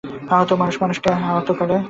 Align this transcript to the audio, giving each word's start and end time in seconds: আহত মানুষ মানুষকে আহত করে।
আহত 0.31 0.49
মানুষ 0.61 0.75
মানুষকে 0.83 1.09
আহত 1.29 1.47
করে। 1.59 1.75